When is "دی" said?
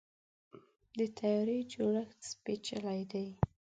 3.11-3.27